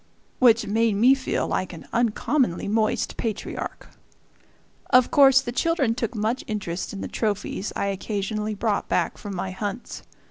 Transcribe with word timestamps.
which 0.39 0.65
made 0.65 0.95
me 0.95 1.13
feel 1.13 1.47
like 1.47 1.73
an 1.73 1.87
uncommonly 1.93 2.67
moist 2.67 3.17
patriarch. 3.17 3.87
Of 4.89 5.11
course 5.11 5.41
the 5.41 5.51
children 5.51 5.93
took 5.93 6.15
much 6.15 6.43
interest 6.47 6.91
in 6.91 7.01
the 7.01 7.07
trophies 7.07 7.71
I 7.75 7.85
occasionally 7.85 8.55
brought 8.55 8.89
back 8.89 9.19
from 9.19 9.35
my 9.35 9.51
hunts. 9.51 10.01